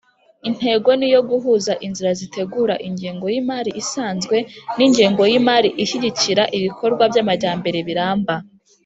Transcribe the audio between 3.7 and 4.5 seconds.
isanzwe